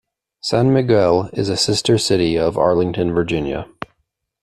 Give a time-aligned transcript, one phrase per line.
[0.41, 3.67] San Miguel is a sister city of Arlington, Virginia.